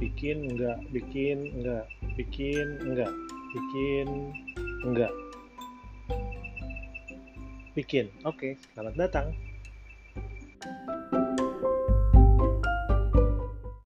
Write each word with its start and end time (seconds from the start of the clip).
bikin 0.00 0.50
enggak 0.50 0.78
bikin 0.90 1.38
enggak 1.58 1.84
bikin 2.18 2.66
enggak 2.82 3.12
bikin 3.54 4.08
enggak. 4.84 5.12
Bikin. 7.74 8.06
Oke. 8.22 8.54
Selamat 8.74 8.94
datang. 8.94 9.26